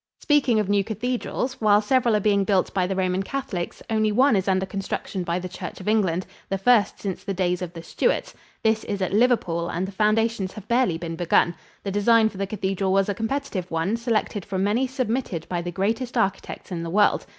Speaking 0.19 0.59
of 0.59 0.67
new 0.67 0.83
cathedrals, 0.83 1.61
while 1.61 1.79
several 1.79 2.15
are 2.15 2.19
being 2.19 2.43
built 2.43 2.73
by 2.73 2.87
the 2.87 2.95
Roman 2.95 3.21
Catholics, 3.21 3.83
only 3.87 4.11
one 4.11 4.35
is 4.35 4.47
under 4.47 4.65
construction 4.65 5.21
by 5.23 5.37
the 5.37 5.47
Church 5.47 5.79
of 5.79 5.87
England 5.87 6.25
the 6.49 6.57
first 6.57 6.99
since 6.99 7.23
the 7.23 7.35
days 7.35 7.61
of 7.61 7.73
the 7.73 7.83
Stuarts. 7.83 8.33
This 8.63 8.83
is 8.85 8.99
at 9.03 9.13
Liverpool 9.13 9.69
and 9.69 9.87
the 9.87 9.91
foundations 9.91 10.53
have 10.53 10.67
barely 10.67 10.97
been 10.97 11.15
begun. 11.15 11.53
The 11.83 11.91
design 11.91 12.29
for 12.29 12.37
the 12.39 12.47
cathedral 12.47 12.91
was 12.91 13.09
a 13.09 13.13
competitive 13.13 13.69
one 13.69 13.95
selected 13.95 14.43
from 14.43 14.63
many 14.63 14.87
submitted 14.87 15.47
by 15.47 15.61
the 15.61 15.71
greatest 15.71 16.17
architects 16.17 16.71
in 16.71 16.81
the 16.81 16.89
world. 16.89 17.27